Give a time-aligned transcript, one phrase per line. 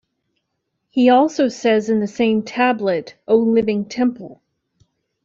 [0.89, 4.41] He also says in the same Tablet:O Living Temple!